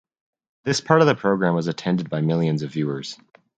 This 0.63 0.81
part 0.81 1.01
of 1.01 1.05
the 1.07 1.13
program 1.13 1.53
was 1.53 1.67
attended 1.67 2.09
by 2.09 2.21
millions 2.21 2.63
of 2.63 2.71
viewers. 2.71 3.19